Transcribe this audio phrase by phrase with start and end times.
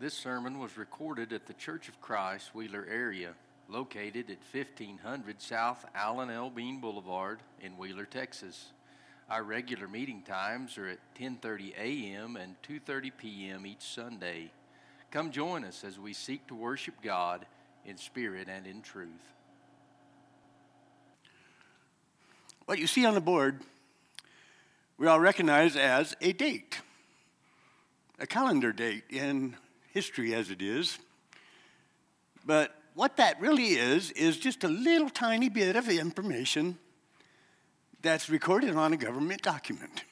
[0.00, 3.30] This sermon was recorded at the Church of Christ Wheeler area,
[3.68, 6.50] located at 1500 South Alan L.
[6.50, 8.66] Bean Boulevard in Wheeler, Texas.
[9.28, 12.36] Our regular meeting times are at 10:30 a.m.
[12.36, 13.66] and 2:30 p.m.
[13.66, 14.52] each Sunday.
[15.10, 17.44] Come join us as we seek to worship God
[17.84, 19.32] in spirit and in truth.
[22.66, 23.62] What you see on the board,
[24.96, 26.82] we all recognize as a date,
[28.20, 29.56] a calendar date in
[29.92, 30.98] history as it is.
[32.44, 36.78] But what that really is, is just a little tiny bit of information
[38.02, 40.04] that's recorded on a government document.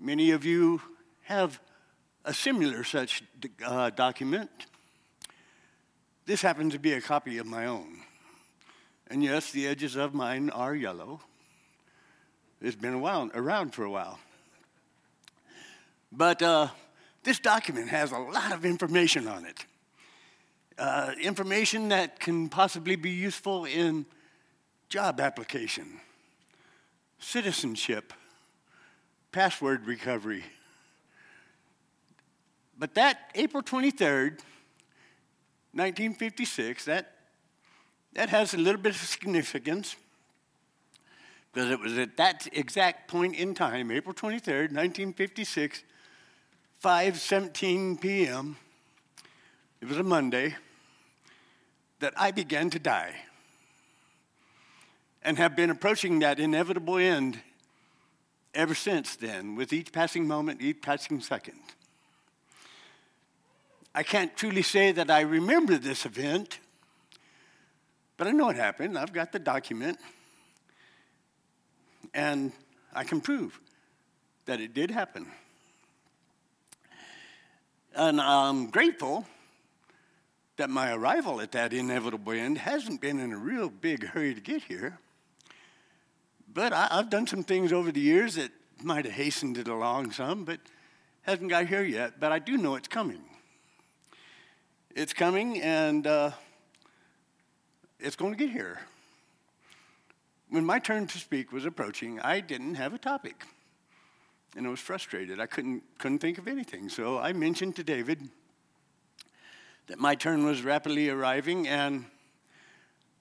[0.00, 0.80] Many of you
[1.22, 1.60] have
[2.24, 3.22] a similar such
[3.64, 4.50] uh, document.
[6.26, 8.02] This happens to be a copy of my own.
[9.08, 11.20] And yes, the edges of mine are yellow.
[12.60, 14.18] It's been a while, around for a while.
[16.10, 16.68] But uh,
[17.24, 19.64] this document has a lot of information on it.
[20.78, 24.06] Uh, information that can possibly be useful in
[24.88, 26.00] job application,
[27.18, 28.12] citizenship,
[29.32, 30.44] password recovery.
[32.78, 34.38] But that April 23rd,
[35.72, 37.12] 1956, that,
[38.14, 39.96] that has a little bit of significance
[41.52, 45.82] because it was at that exact point in time, April 23rd, 1956,
[46.82, 48.56] 5:17 p.m.
[49.80, 50.54] It was a Monday
[51.98, 53.14] that I began to die
[55.22, 57.40] and have been approaching that inevitable end
[58.54, 61.58] ever since then with each passing moment, each passing second.
[63.92, 66.60] I can't truly say that I remember this event,
[68.16, 68.96] but I know it happened.
[68.96, 69.98] I've got the document,
[72.14, 72.52] and
[72.94, 73.58] I can prove
[74.46, 75.26] that it did happen.
[77.94, 79.26] And I'm grateful
[80.56, 84.40] that my arrival at that inevitable end hasn't been in a real big hurry to
[84.40, 84.98] get here.
[86.52, 88.50] But I, have done some things over the years that
[88.82, 90.60] might have hastened it along some, but
[91.22, 92.18] hasn't got here yet.
[92.18, 93.20] But I do know it's coming.
[94.94, 96.30] It's coming, and uh,
[98.00, 98.80] it's going to get here.
[100.48, 103.44] When my turn to speak was approaching, I didn't have a topic
[104.56, 105.40] and I was frustrated.
[105.40, 106.88] I couldn't, couldn't think of anything.
[106.88, 108.28] So I mentioned to David
[109.86, 112.04] that my turn was rapidly arriving and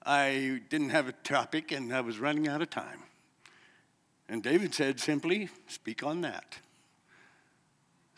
[0.05, 3.03] I didn't have a topic and I was running out of time.
[4.29, 6.57] And David said simply, Speak on that.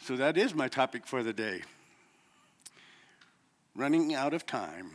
[0.02, 1.62] So that is my topic for the day
[3.80, 4.92] running out of time.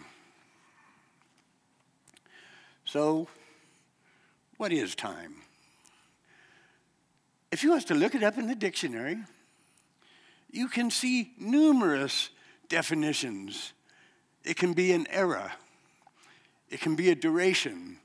[2.84, 3.28] So,
[4.58, 5.36] what is time?
[7.54, 9.16] If you was to look it up in the dictionary,
[10.50, 12.30] you can see numerous
[12.68, 13.74] definitions.
[14.42, 15.52] It can be an era,
[16.68, 17.98] it can be a duration,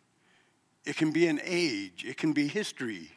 [0.86, 3.10] it can be an age, it can be history,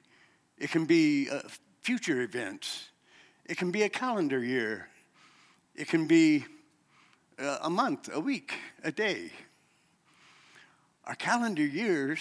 [0.56, 1.40] it can be uh,
[1.82, 2.88] future events,
[3.44, 4.88] it can be a calendar year,
[5.74, 6.46] it can be
[7.38, 9.32] uh, a month, a week, a day.
[11.04, 12.20] Our calendar years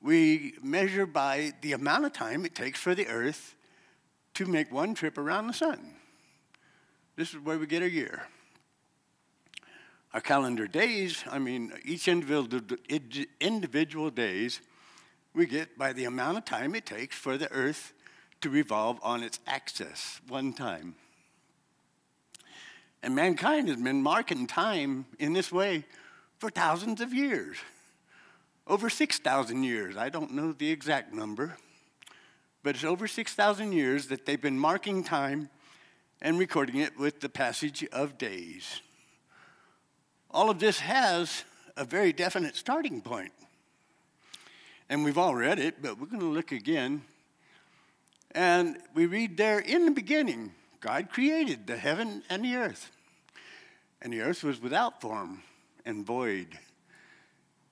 [0.00, 3.54] we measure by the amount of time it takes for the Earth
[4.34, 5.94] to make one trip around the sun.
[7.16, 8.22] This is where we get a year.
[10.14, 14.60] Our calendar days, I mean, each individual days,
[15.34, 17.92] we get by the amount of time it takes for the Earth
[18.40, 20.94] to revolve on its axis one time.
[23.02, 25.84] And mankind has been marking time in this way
[26.38, 27.58] for thousands of years
[28.68, 29.96] over 6,000 years.
[29.96, 31.56] I don't know the exact number,
[32.62, 35.48] but it's over 6,000 years that they've been marking time
[36.20, 38.82] and recording it with the passage of days.
[40.30, 41.44] All of this has
[41.76, 43.32] a very definite starting point.
[44.90, 47.02] And we've all read it, but we're going to look again.
[48.32, 52.90] And we read there in the beginning, God created the heaven and the earth.
[54.02, 55.42] And the earth was without form
[55.86, 56.58] and void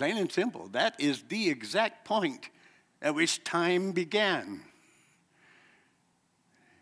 [0.00, 0.66] Plain and simple.
[0.68, 2.48] That is the exact point
[3.02, 4.62] at which time began.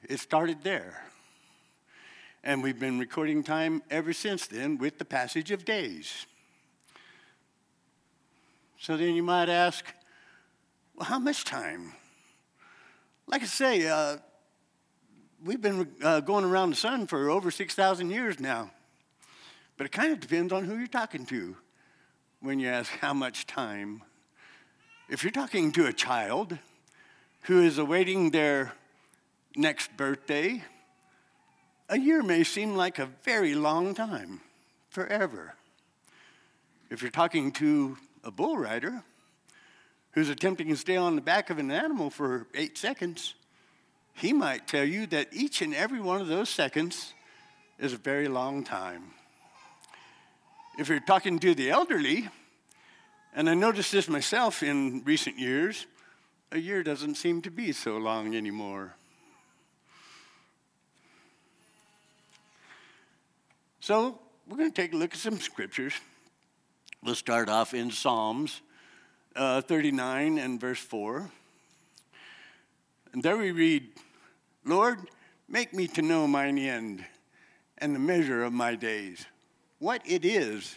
[0.09, 1.03] It started there.
[2.45, 6.27] And we've been recording time ever since then with the passage of days.
[8.79, 9.85] So then you might ask,
[10.95, 11.95] well, how much time?
[13.27, 14.19] Like I say, uh,
[15.45, 18.71] we've been uh, going around the sun for over 6,000 years now.
[19.77, 21.57] But it kind of depends on who you're talking to
[22.41, 24.03] when you ask how much time.
[25.09, 26.59] If you're talking to a child
[27.43, 28.75] who is awaiting their
[29.57, 30.63] next birthday,
[31.89, 34.41] a year may seem like a very long time,
[34.91, 35.55] forever.
[36.91, 39.03] If you're talking to a bull rider
[40.13, 43.35] who's attempting to stay on the back of an animal for eight seconds,
[44.15, 47.15] he might tell you that each and every one of those seconds
[47.79, 49.15] is a very long time.
[50.79, 52.29] If you're talking to the elderly,
[53.35, 55.87] and I noticed this myself in recent years,
[56.53, 58.95] a year doesn't seem to be so long anymore.
[63.81, 65.95] So, we're going to take a look at some scriptures.
[67.03, 68.61] We'll start off in Psalms
[69.35, 71.29] uh, 39 and verse 4.
[73.13, 73.89] And there we read,
[74.65, 75.01] Lord,
[75.49, 77.05] make me to know mine end
[77.79, 79.27] and the measure of my days,
[79.79, 80.77] what it is,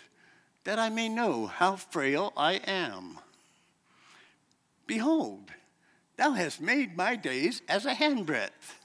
[0.63, 3.17] that I may know how frail I am.
[4.85, 5.51] Behold,
[6.17, 8.75] thou hast made my days as a handbreadth,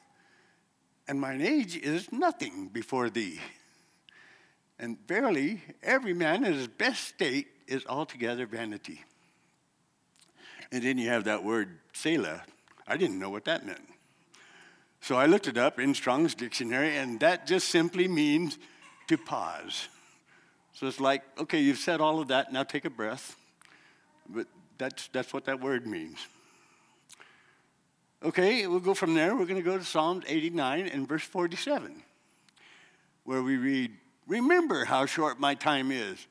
[1.09, 3.41] and mine age is nothing before thee.
[4.79, 9.03] And verily, every man in his best state is altogether vanity.
[10.73, 12.43] And then you have that word, Selah.
[12.87, 13.89] I didn't know what that meant.
[15.01, 18.59] So I looked it up in Strong's dictionary, and that just simply means
[19.09, 19.89] to pause.
[20.77, 23.35] So it's like, okay, you've said all of that, now take a breath.
[24.29, 24.47] But
[24.77, 26.19] that's, that's what that word means.
[28.23, 29.35] Okay, we'll go from there.
[29.35, 32.03] We're going to go to Psalms 89 and verse 47,
[33.25, 33.93] where we read,
[34.27, 36.27] Remember how short my time is.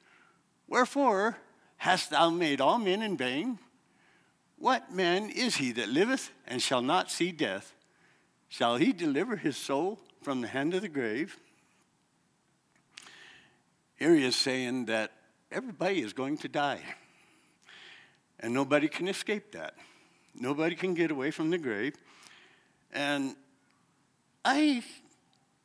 [0.68, 1.38] Wherefore
[1.78, 3.58] hast thou made all men in vain?
[4.60, 7.74] What man is he that liveth and shall not see death?
[8.48, 11.40] Shall he deliver his soul from the hand of the grave?
[13.96, 15.12] Here he is saying that
[15.52, 16.82] everybody is going to die.
[18.40, 19.76] And nobody can escape that.
[20.34, 21.96] Nobody can get away from the grave.
[22.92, 23.36] And
[24.44, 24.84] I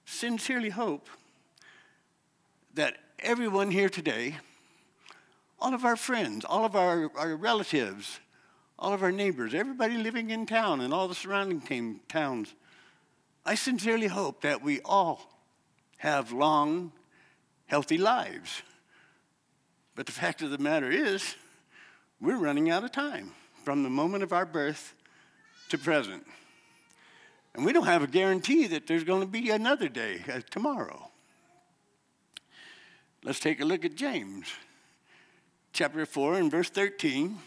[0.04, 1.08] sincerely hope
[2.74, 4.36] that everyone here today,
[5.58, 8.20] all of our friends, all of our, our relatives,
[8.78, 12.54] all of our neighbors, everybody living in town and all the surrounding towns,
[13.44, 15.30] I sincerely hope that we all
[15.98, 16.92] have long,
[17.70, 18.62] healthy lives.
[19.94, 21.36] But the fact of the matter is,
[22.20, 23.30] we're running out of time
[23.64, 24.94] from the moment of our birth
[25.68, 26.26] to present.
[27.54, 31.08] And we don't have a guarantee that there's going to be another day, uh, tomorrow.
[33.22, 34.48] Let's take a look at James
[35.72, 37.38] chapter 4 and verse 13.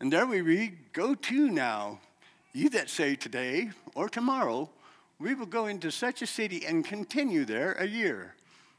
[0.00, 2.00] And there we read, Go to now,
[2.52, 4.68] you that say today or tomorrow,
[5.18, 8.34] we will go into such a city and continue there a year,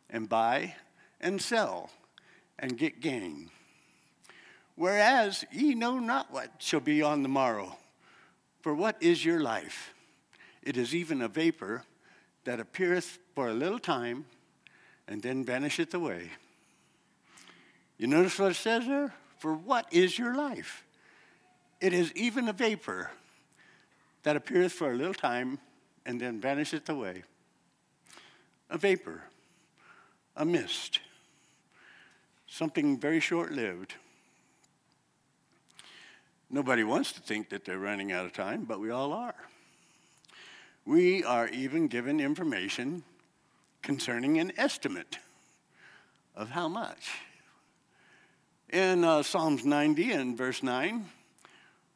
[0.10, 0.76] and buy
[1.22, 1.90] and sell
[2.58, 3.50] and get gain.
[4.76, 7.76] Whereas ye know not what shall be on the morrow.
[8.62, 9.94] For what is your life?
[10.64, 11.84] It is even a vapor
[12.46, 14.26] that appeareth for a little time
[15.08, 16.30] and then vanisheth away.
[17.98, 19.14] You notice what it says there?
[19.40, 20.84] For what is your life?
[21.82, 23.12] It is even a vapor
[24.24, 25.60] that appeareth for a little time
[26.06, 27.24] and then vanisheth away.
[28.70, 29.24] A vapor,
[30.40, 31.02] a mist,
[32.48, 33.94] something very short lived.
[36.50, 39.36] Nobody wants to think that they're running out of time, but we all are.
[40.86, 43.04] We are even given information
[43.82, 45.20] concerning an estimate
[46.36, 47.10] of how much.
[48.70, 51.06] In uh, Psalms 90 and verse 9,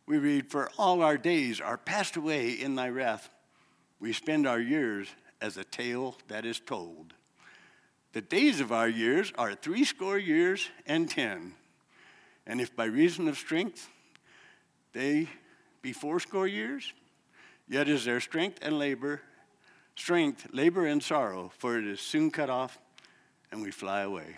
[0.05, 3.29] we read, For all our days are passed away in thy wrath.
[4.01, 5.07] We spend our years
[5.41, 7.13] as a tale that is told.
[8.13, 11.53] The days of our years are threescore years and ten.
[12.45, 13.89] And if by reason of strength
[14.93, 15.27] they
[15.81, 16.93] be fourscore years,
[17.67, 19.21] yet is their strength and labor
[19.95, 22.79] strength, labor, and sorrow, for it is soon cut off
[23.51, 24.37] and we fly away.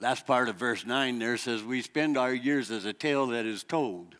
[0.00, 3.44] Last part of verse 9 there says, We spend our years as a tale that
[3.44, 4.16] is told.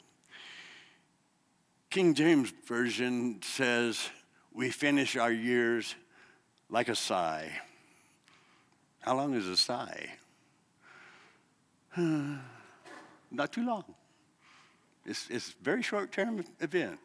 [1.88, 4.10] King James Version says,
[4.52, 5.94] We finish our years
[6.70, 7.50] like a sigh.
[9.00, 10.06] How long is a sigh?
[11.96, 13.84] Not too long.
[15.04, 16.98] It's, it's a very short term event.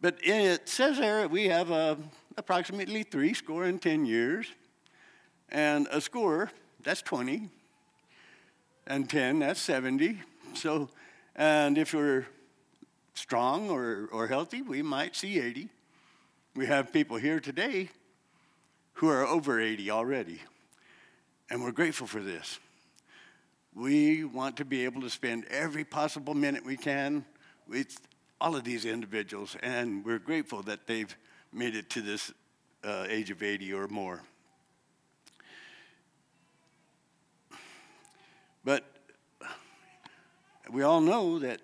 [0.00, 1.96] But it says there we have uh,
[2.36, 4.46] approximately three score and ten years,
[5.48, 6.50] and a score,
[6.82, 7.48] that's 20,
[8.86, 10.20] and 10, that's 70.
[10.54, 10.88] So,
[11.34, 12.26] and if we're
[13.14, 15.68] strong or, or healthy, we might see 80.
[16.58, 17.88] We have people here today
[18.94, 20.42] who are over 80 already,
[21.48, 22.58] and we're grateful for this.
[23.76, 27.24] We want to be able to spend every possible minute we can
[27.68, 28.00] with
[28.40, 31.16] all of these individuals, and we're grateful that they've
[31.52, 32.32] made it to this
[32.82, 34.20] uh, age of 80 or more.
[38.64, 38.82] But
[40.72, 41.60] we all know that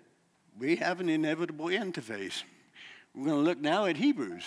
[0.56, 2.44] we have an inevitable end to face.
[3.12, 4.44] We're going to look now at Hebrews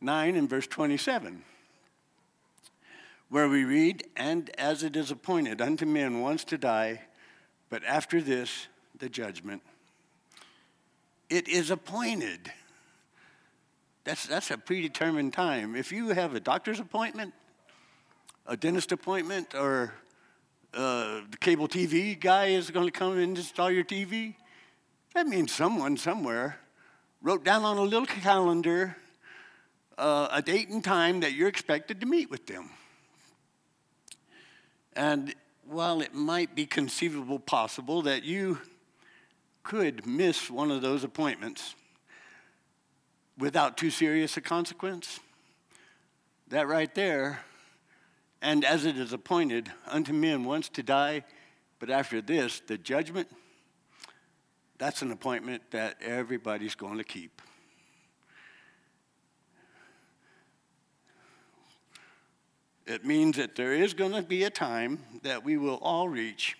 [0.00, 1.42] 9 and verse 27,
[3.28, 7.02] where we read, And as it is appointed unto men once to die,
[7.68, 9.62] but after this, the judgment.
[11.28, 12.50] It is appointed.
[14.04, 15.76] That's, that's a predetermined time.
[15.76, 17.34] If you have a doctor's appointment,
[18.46, 19.92] a dentist appointment, or
[20.74, 24.34] uh, the cable TV guy is going to come and install your TV,
[25.14, 26.58] that means someone somewhere
[27.22, 28.96] wrote down on a little calendar
[30.00, 32.70] uh, a date and time that you're expected to meet with them.
[34.94, 35.34] And
[35.66, 38.58] while it might be conceivable possible that you
[39.62, 41.74] could miss one of those appointments
[43.38, 45.20] without too serious a consequence,
[46.48, 47.40] that right there,
[48.42, 51.22] and as it is appointed unto men once to die,
[51.78, 53.28] but after this, the judgment,
[54.78, 57.42] that's an appointment that everybody's going to keep.
[62.86, 66.56] It means that there is going to be a time that we will all reach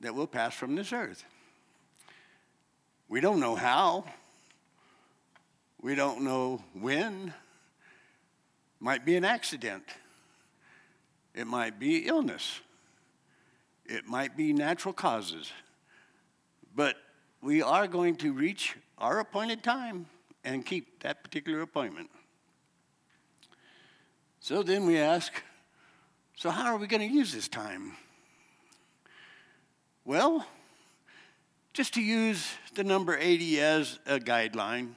[0.00, 1.24] that will pass from this earth.
[3.08, 4.04] We don't know how.
[5.80, 7.32] We don't know when.
[8.80, 9.84] Might be an accident.
[11.34, 12.60] It might be illness.
[13.84, 15.52] It might be natural causes.
[16.74, 16.96] But
[17.40, 20.06] we are going to reach our appointed time
[20.44, 22.10] and keep that particular appointment.
[24.46, 25.42] So then we ask
[26.36, 27.96] so, how are we going to use this time?
[30.04, 30.46] Well,
[31.72, 34.90] just to use the number 80 as a guideline,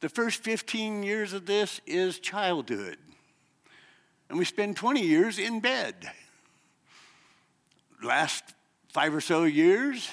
[0.00, 2.98] the first 15 years of this is childhood.
[4.28, 5.94] And we spend 20 years in bed.
[8.02, 8.44] Last
[8.92, 10.06] five or so years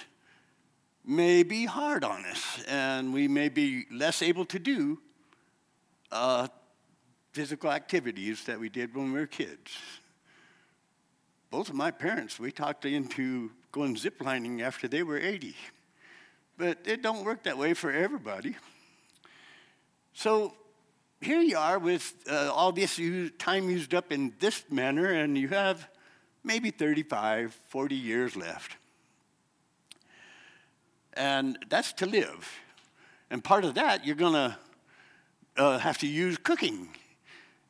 [1.04, 5.02] may be hard on us, and we may be less able to do
[6.14, 6.48] uh,
[7.36, 9.78] physical activities that we did when we were kids.
[11.52, 15.54] Both of my parents, we talked into going ziplining after they were 80.
[16.58, 18.56] But it don't work that way for everybody.
[20.14, 20.54] So
[21.20, 23.02] here you are with uh, all this
[23.38, 25.90] time used up in this manner, and you have
[26.42, 28.78] maybe 35, 40 years left.
[31.16, 32.50] And that's to live.
[33.30, 34.58] And part of that, you're going to
[35.58, 36.88] uh, have to use cooking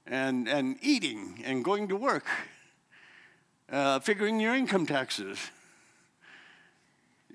[0.07, 2.25] and, and eating and going to work,
[3.71, 5.39] uh, figuring your income taxes.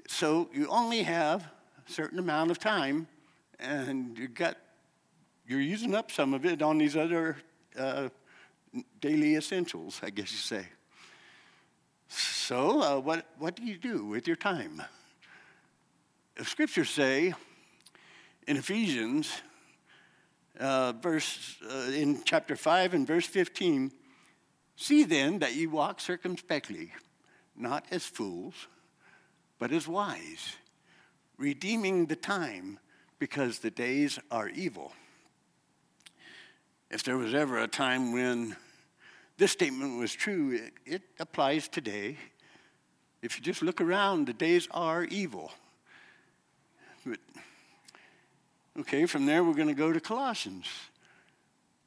[0.07, 1.43] So you only have
[1.87, 3.07] a certain amount of time,
[3.59, 4.57] and you got,
[5.47, 7.37] you're using up some of it on these other
[7.79, 8.09] uh,
[9.01, 10.67] daily essentials, I guess you say.
[12.09, 14.83] So, uh, what, what do you do with your time?
[16.35, 17.35] The scriptures say
[18.49, 19.31] in Ephesians
[20.61, 23.91] uh, verse uh, in chapter 5 and verse 15
[24.77, 26.93] see then that ye walk circumspectly
[27.57, 28.69] not as fools
[29.59, 30.57] but as wise
[31.41, 32.79] redeeming the time
[33.19, 34.93] because the days are evil.
[36.91, 38.57] If there was ever a time when
[39.39, 42.19] this statement was true it, it applies today.
[43.23, 45.51] If you just look around the days are evil.
[47.07, 47.19] But
[48.81, 50.67] Okay, from there we're going to go to Colossians.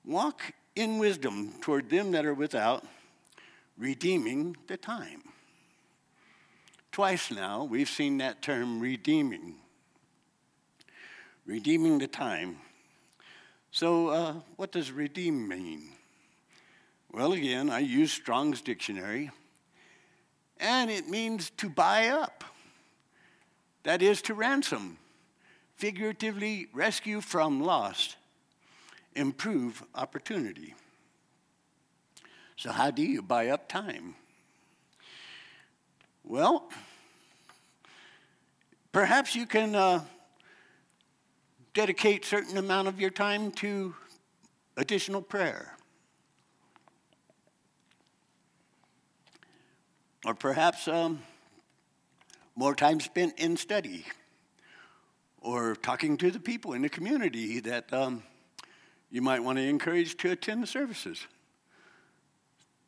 [0.05, 2.85] Walk in wisdom toward them that are without,
[3.79, 5.23] redeeming the time.
[6.91, 9.55] Twice now we've seen that term redeeming.
[11.47, 12.57] Redeeming the time.
[13.71, 15.89] So, uh, what does redeem mean?
[17.11, 19.31] Well, again, I use Strong's dictionary,
[20.59, 22.43] and it means to buy up.
[23.81, 24.99] That is to ransom
[25.83, 28.15] figuratively rescue from lost,
[29.17, 30.75] improve opportunity.
[32.55, 34.15] So, how do you buy up time?
[36.23, 36.69] Well,
[38.93, 40.05] perhaps you can uh,
[41.73, 43.93] dedicate certain amount of your time to
[44.77, 45.75] additional prayer.
[50.25, 51.21] Or perhaps um,
[52.55, 54.05] more time spent in study
[55.43, 58.23] or talking to the people in the community that um,
[59.11, 61.27] you might want to encourage to attend the services.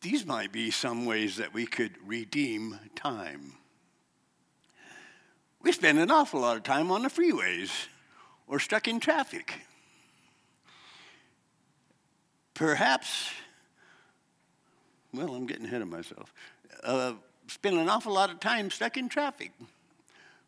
[0.02, 3.54] These might be some ways that we could redeem time.
[5.62, 7.72] We spend an awful lot of time on the freeways
[8.48, 9.54] or stuck in traffic.
[12.54, 13.32] Perhaps,
[15.14, 16.34] well, I'm getting ahead of myself.
[16.84, 17.14] Uh,
[17.48, 19.52] spend an awful lot of time stuck in traffic.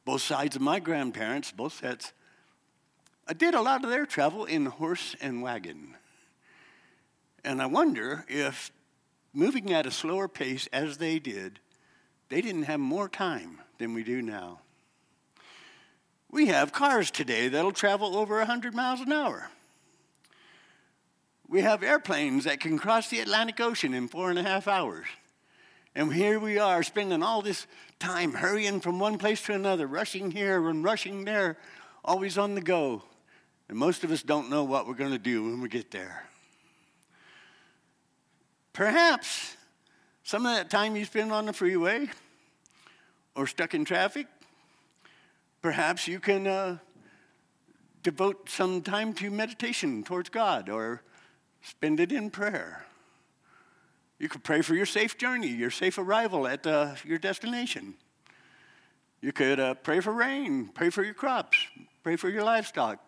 [0.07, 2.13] Both sides of my grandparents, both sets,
[3.27, 5.95] I did a lot of their travel in horse and wagon.
[7.43, 8.71] And I wonder if
[9.33, 11.59] moving at a slower pace as they did,
[12.29, 14.61] they didn't have more time than we do now.
[16.31, 19.49] We have cars today that'll travel over 100 miles an hour.
[21.49, 25.07] We have airplanes that can cross the Atlantic Ocean in four and a half hours.
[25.97, 27.67] And here we are spending all this
[27.99, 31.57] time hurrying from one place to another, rushing here and rushing there,
[32.03, 33.03] always on the go.
[33.69, 36.23] And most of us don't know what we're going to do when we get there.
[38.73, 39.57] Perhaps
[40.23, 42.09] some of that time you spend on the freeway
[43.35, 44.27] or stuck in traffic,
[45.61, 46.77] perhaps you can uh,
[48.03, 51.01] devote some time to meditation towards God or
[51.61, 52.86] spend it in prayer.
[54.19, 57.93] You could pray for your safe journey, your safe arrival at uh, your destination.
[59.21, 61.57] You could uh, pray for rain, pray for your crops,
[62.03, 62.99] pray for your livestock,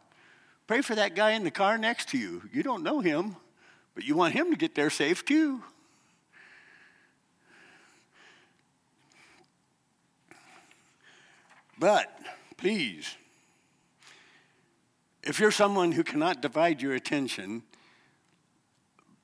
[0.68, 2.44] pray for that guy in the car next to you.
[2.52, 3.36] You don't know him,
[3.96, 5.64] but you want him to get there safe too.
[11.80, 12.12] But
[12.58, 13.16] please,
[15.24, 17.64] if you're someone who cannot divide your attention,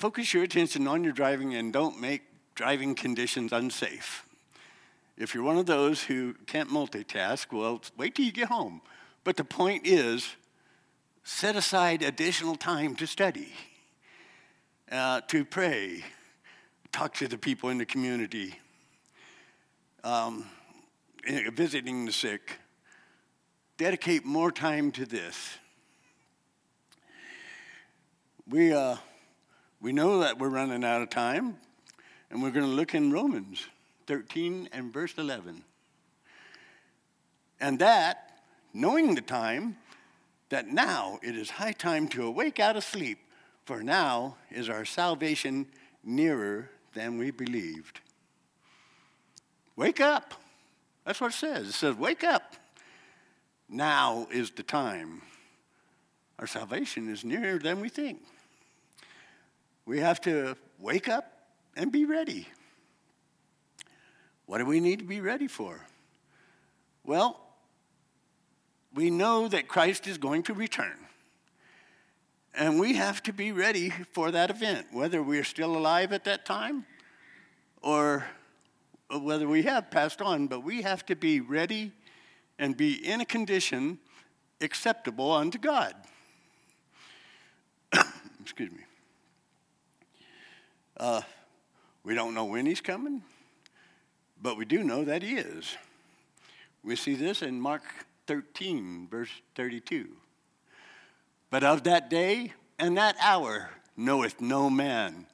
[0.05, 2.21] focus your attention on your driving and don't make
[2.53, 4.23] driving conditions unsafe.
[5.17, 8.81] If you're one of those who can't multitask, well, wait till you get home.
[9.23, 10.35] But the point is,
[11.23, 13.51] set aside additional time to study,
[14.91, 16.03] uh, to pray,
[16.91, 18.59] talk to the people in the community,
[20.03, 20.45] um,
[21.55, 22.59] visiting the sick.
[23.77, 25.57] Dedicate more time to this.
[28.47, 28.97] We, uh,
[29.81, 31.57] we know that we're running out of time,
[32.29, 33.65] and we're going to look in Romans
[34.07, 35.63] 13 and verse 11.
[37.59, 38.39] And that,
[38.73, 39.77] knowing the time,
[40.49, 43.19] that now it is high time to awake out of sleep,
[43.65, 45.65] for now is our salvation
[46.03, 47.99] nearer than we believed.
[49.75, 50.33] Wake up.
[51.05, 51.67] That's what it says.
[51.67, 52.55] It says, Wake up.
[53.67, 55.21] Now is the time.
[56.37, 58.21] Our salvation is nearer than we think.
[59.85, 61.31] We have to wake up
[61.75, 62.47] and be ready.
[64.45, 65.85] What do we need to be ready for?
[67.03, 67.39] Well,
[68.93, 70.97] we know that Christ is going to return.
[72.53, 76.45] And we have to be ready for that event, whether we're still alive at that
[76.45, 76.85] time
[77.81, 78.25] or
[79.11, 81.91] whether we have passed on, but we have to be ready
[82.57, 83.99] and be in a condition
[84.61, 85.93] acceptable unto God.
[88.41, 88.84] Excuse me.
[90.97, 91.21] Uh,
[92.03, 93.21] we don't know when he's coming,
[94.41, 95.75] but we do know that he is.
[96.83, 97.83] We see this in Mark
[98.27, 100.07] 13, verse 32.
[101.49, 105.25] But of that day and that hour knoweth no man,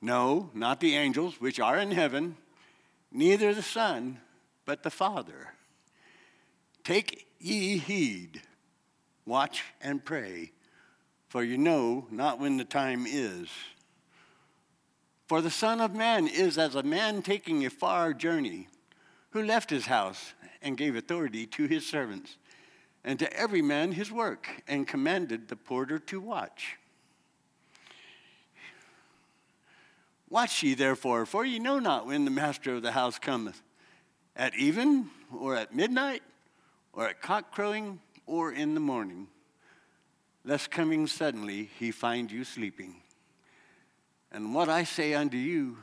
[0.00, 2.36] no, not the angels which are in heaven,
[3.10, 4.18] neither the Son,
[4.64, 5.54] but the Father.
[6.84, 8.42] Take ye heed,
[9.24, 10.52] watch and pray,
[11.28, 13.48] for you know not when the time is.
[15.32, 18.68] For the Son of Man is as a man taking a far journey,
[19.30, 22.36] who left his house and gave authority to his servants,
[23.02, 26.76] and to every man his work, and commanded the porter to watch.
[30.28, 33.62] Watch ye therefore, for ye know not when the master of the house cometh,
[34.36, 36.22] at even, or at midnight,
[36.92, 39.28] or at cock crowing, or in the morning,
[40.44, 43.01] lest coming suddenly he find you sleeping.
[44.32, 45.76] And what I say unto you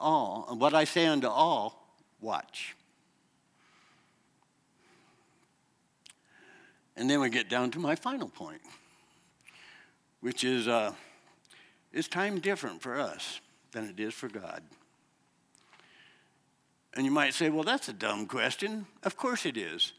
[0.00, 2.74] all, and what I say unto all, watch.
[6.96, 8.60] And then we get down to my final point,
[10.20, 10.92] which is uh,
[11.92, 14.62] is time different for us than it is for God?
[16.94, 18.86] And you might say, well, that's a dumb question.
[19.02, 19.92] Of course it is.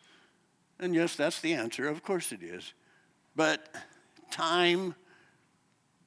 [0.79, 1.87] And yes, that's the answer.
[1.87, 2.73] Of course it is.
[3.35, 3.69] But
[4.31, 4.95] time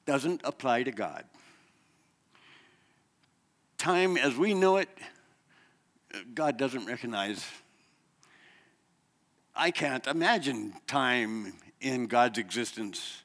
[0.05, 1.23] doesn't apply to God.
[3.81, 4.89] Time as we know it,
[6.35, 7.43] God doesn't recognize.
[9.55, 13.23] I can't imagine time in God's existence.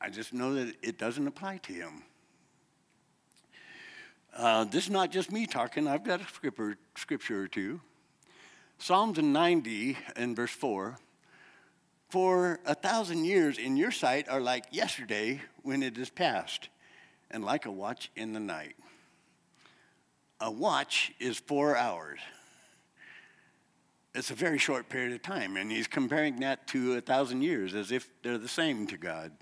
[0.00, 2.04] I just know that it doesn't apply to Him.
[4.32, 7.80] Uh, this is not just me talking, I've got a scripture, scripture or two.
[8.78, 11.00] Psalms 90 and verse 4
[12.10, 16.68] For a thousand years in your sight are like yesterday when it is past,
[17.28, 18.76] and like a watch in the night.
[20.40, 22.20] A watch is four hours.
[24.14, 27.74] It's a very short period of time, and he's comparing that to a thousand years
[27.74, 29.32] as if they're the same to God.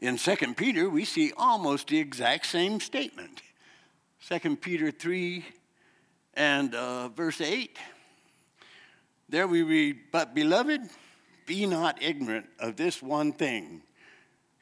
[0.00, 3.42] In 2 Peter, we see almost the exact same statement.
[4.28, 5.44] 2 Peter 3
[6.34, 7.76] and uh, verse 8.
[9.28, 10.82] There we read, But beloved,
[11.46, 13.82] be not ignorant of this one thing,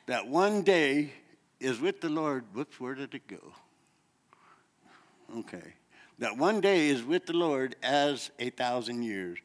[0.07, 1.13] that one day
[1.61, 2.45] is with the Lord.
[2.55, 3.53] Whoops, where did it go?
[5.35, 5.75] Okay.
[6.19, 9.39] That one day is with the Lord as a thousand years,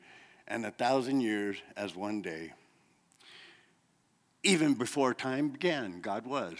[0.47, 2.53] and a thousand years as one day.
[4.43, 6.55] Even before time began, God was,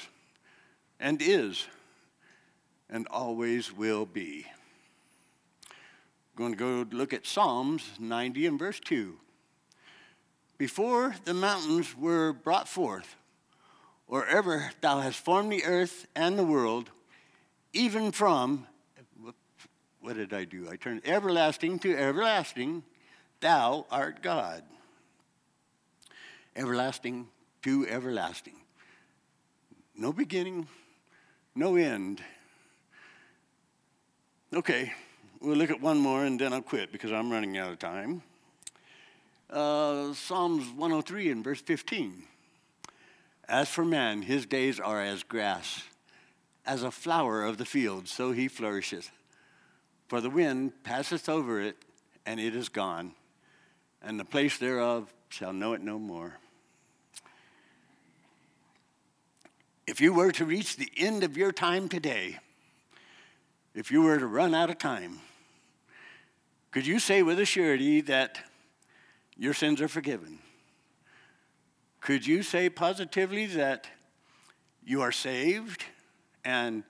[0.99, 1.65] and is,
[2.89, 4.45] and always will be.
[5.67, 9.15] I'm going to go look at Psalms 90 and verse 2.
[10.57, 13.15] Before the mountains were brought forth,
[14.07, 16.91] or ever thou hast formed the earth and the world,
[17.73, 18.67] even from,
[20.01, 20.67] what did I do?
[20.69, 22.83] I turned everlasting to everlasting,
[23.39, 24.63] thou art God.
[26.55, 27.27] Everlasting
[27.61, 28.55] to everlasting.
[29.95, 30.67] No beginning,
[31.55, 32.21] no end.
[34.53, 34.91] Okay,
[35.39, 38.23] we'll look at one more and then I'll quit because I'm running out of time.
[39.49, 42.23] Uh, Psalms 103 and verse 15.
[43.47, 45.83] As for man, his days are as grass,
[46.65, 49.11] as a flower of the field, so he flourisheth.
[50.11, 51.77] For the wind passeth over it,
[52.25, 53.13] and it is gone,
[54.01, 56.37] and the place thereof shall know it no more.
[59.87, 62.39] If you were to reach the end of your time today,
[63.73, 65.19] if you were to run out of time,
[66.71, 68.37] could you say with a surety that
[69.37, 70.39] your sins are forgiven?
[72.01, 73.87] Could you say positively that
[74.83, 75.85] you are saved
[76.43, 76.83] and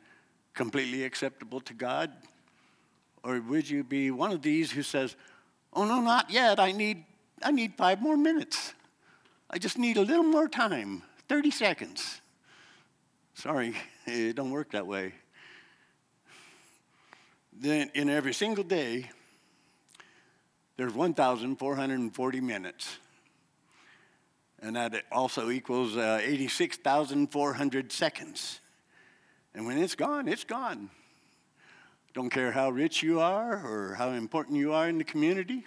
[0.55, 2.12] completely acceptable to God?
[3.23, 5.15] Or would you be one of these who says,
[5.73, 6.60] Oh, no, not yet.
[6.60, 7.05] I need,
[7.41, 8.73] I need five more minutes.
[9.49, 12.21] I just need a little more time 30 seconds.
[13.34, 15.13] Sorry, it don't work that way.
[17.53, 19.10] Then in every single day,
[20.77, 22.97] there's 1,440 minutes.
[24.63, 28.60] And that also equals uh, 86,400 seconds.
[29.53, 30.89] And when it's gone, it's gone.
[32.13, 35.63] Don't care how rich you are or how important you are in the community,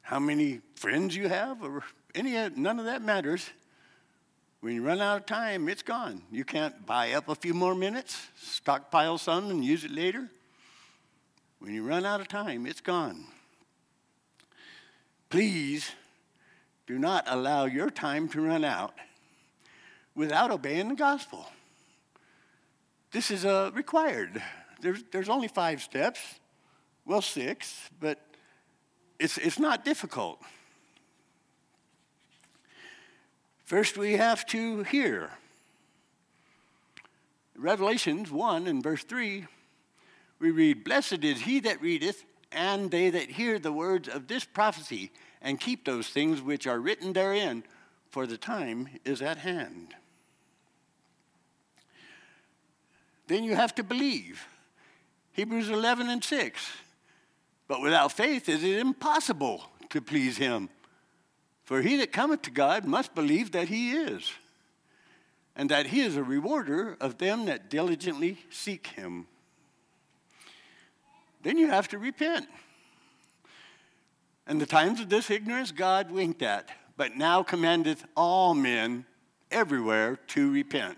[0.00, 1.82] how many friends you have, or
[2.14, 3.50] any none of that matters.
[4.60, 6.22] When you run out of time, it's gone.
[6.32, 10.30] You can't buy up a few more minutes, stockpile some, and use it later.
[11.58, 13.26] When you run out of time, it's gone.
[15.28, 15.90] Please
[16.86, 18.94] do not allow your time to run out
[20.14, 21.46] without obeying the gospel.
[23.12, 24.42] This is uh, required.
[24.80, 26.20] There's, there's only five steps,
[27.04, 28.18] well, six, but
[29.18, 30.40] it's, it's not difficult.
[33.64, 35.30] First, we have to hear.
[37.56, 39.46] Revelations 1 and verse 3,
[40.38, 44.44] we read, Blessed is he that readeth, and they that hear the words of this
[44.44, 45.10] prophecy,
[45.40, 47.64] and keep those things which are written therein,
[48.10, 49.94] for the time is at hand.
[53.26, 54.46] Then you have to believe.
[55.36, 56.70] Hebrews 11 and 6.
[57.68, 60.70] But without faith is it impossible to please him.
[61.64, 64.32] For he that cometh to God must believe that he is,
[65.54, 69.26] and that he is a rewarder of them that diligently seek him.
[71.42, 72.46] Then you have to repent.
[74.46, 79.04] And the times of this ignorance God winked at, but now commandeth all men
[79.50, 80.96] everywhere to repent.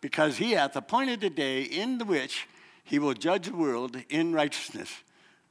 [0.00, 2.46] Because he hath appointed a day in the which
[2.84, 5.02] he will judge the world in righteousness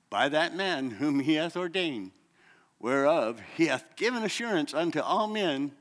[0.10, 2.12] by that man whom he hath ordained
[2.84, 5.72] whereof he hath given assurance unto all men,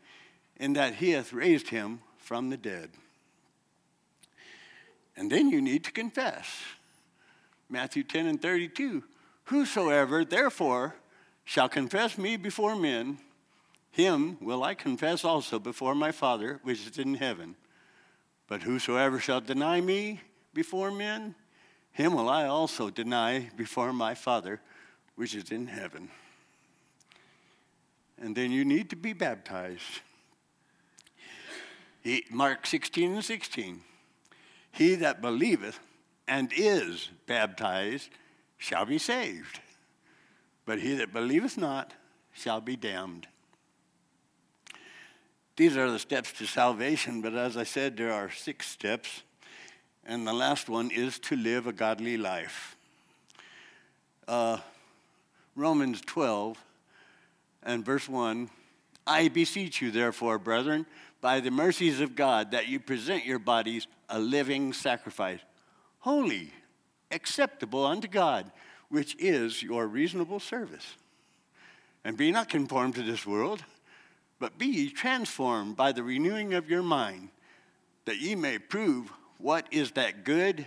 [0.56, 2.88] in that he hath raised him from the dead.
[5.16, 6.46] And then you need to confess.
[7.68, 9.02] Matthew 10 and 32
[9.46, 10.94] Whosoever therefore
[11.44, 13.18] shall confess me before men,
[13.90, 17.56] him will I confess also before my Father which is in heaven.
[18.46, 20.20] But whosoever shall deny me
[20.54, 21.34] before men,
[21.92, 24.60] him will I also deny before my Father
[25.14, 26.08] which is in heaven.
[28.20, 30.00] And then you need to be baptized.
[32.02, 33.80] He, Mark 16 and 16.
[34.72, 35.78] He that believeth
[36.26, 38.08] and is baptized
[38.56, 39.60] shall be saved,
[40.64, 41.92] but he that believeth not
[42.32, 43.26] shall be damned.
[45.56, 49.22] These are the steps to salvation, but as I said, there are six steps.
[50.06, 52.76] And the last one is to live a godly life.
[54.26, 54.58] Uh,
[55.54, 56.62] Romans 12
[57.62, 58.50] and verse 1
[59.06, 60.86] I beseech you, therefore, brethren,
[61.20, 65.40] by the mercies of God, that you present your bodies a living sacrifice,
[66.00, 66.52] holy,
[67.10, 68.50] acceptable unto God,
[68.90, 70.86] which is your reasonable service.
[72.04, 73.64] And be not conformed to this world
[74.42, 77.28] but be ye transformed by the renewing of your mind,
[78.06, 80.64] that ye may prove what is that good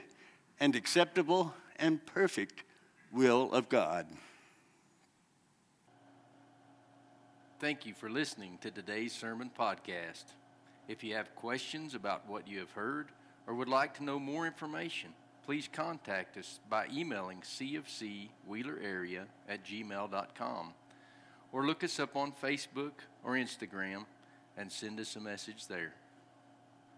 [0.59, 2.63] and acceptable and perfect
[3.11, 4.05] will of God.
[7.61, 10.25] Thank you for listening to today's sermon podcast.
[10.89, 13.07] If you have questions about what you have heard
[13.47, 15.11] or would like to know more information,
[15.45, 20.73] please contact us by emailing cfcwheelerarea at gmail.com
[21.53, 22.91] or look us up on Facebook
[23.23, 24.05] or Instagram
[24.57, 25.93] and send us a message there.